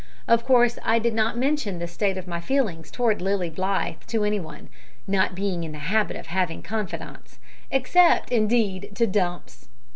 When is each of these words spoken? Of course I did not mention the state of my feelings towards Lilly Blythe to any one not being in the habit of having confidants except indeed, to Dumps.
Of 0.27 0.43
course 0.43 0.79
I 0.83 0.97
did 0.97 1.13
not 1.13 1.37
mention 1.37 1.77
the 1.77 1.85
state 1.85 2.17
of 2.17 2.25
my 2.27 2.41
feelings 2.41 2.89
towards 2.89 3.21
Lilly 3.21 3.51
Blythe 3.51 3.97
to 4.07 4.23
any 4.23 4.39
one 4.39 4.67
not 5.05 5.35
being 5.35 5.63
in 5.63 5.73
the 5.73 5.77
habit 5.77 6.17
of 6.17 6.25
having 6.25 6.63
confidants 6.63 7.37
except 7.69 8.31
indeed, 8.31 8.93
to 8.95 9.05
Dumps. 9.05 9.69